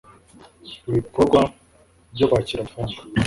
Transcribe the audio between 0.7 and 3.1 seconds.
ibikorwa byo kwakira amafaranga